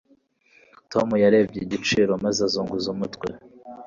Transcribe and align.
Tom 0.91 1.07
yarebye 1.23 1.59
igiciro 1.65 2.11
maze 2.23 2.39
azunguza 2.47 2.87
umutwe. 2.95 3.27